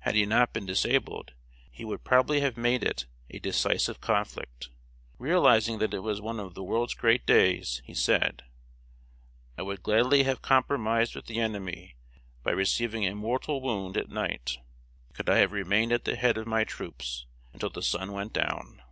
Had 0.00 0.16
he 0.16 0.26
not 0.26 0.52
been 0.52 0.66
disabled, 0.66 1.34
he 1.70 1.84
would 1.84 2.02
probably 2.02 2.40
have 2.40 2.56
made 2.56 2.82
it 2.82 3.06
a 3.30 3.38
decisive 3.38 4.00
conflict. 4.00 4.70
Realizing 5.20 5.78
that 5.78 5.94
it 5.94 6.00
was 6.00 6.20
one 6.20 6.40
of 6.40 6.54
the 6.54 6.64
world's 6.64 6.94
great 6.94 7.24
days, 7.26 7.80
he 7.84 7.94
said: 7.94 8.42
"I 9.56 9.62
would 9.62 9.84
gladly 9.84 10.24
have 10.24 10.42
compromised 10.42 11.14
with 11.14 11.26
the 11.26 11.38
enemy 11.38 11.94
by 12.42 12.50
receiving 12.50 13.06
a 13.06 13.14
mortal 13.14 13.60
wound 13.60 13.96
at 13.96 14.08
night, 14.08 14.58
could 15.12 15.28
I 15.30 15.36
have 15.38 15.52
remained 15.52 15.92
at 15.92 16.06
the 16.06 16.16
head 16.16 16.36
of 16.38 16.48
my 16.48 16.64
troops 16.64 17.26
until 17.52 17.70
the 17.70 17.82
sun 17.82 18.10
went 18.10 18.32
down." 18.32 18.82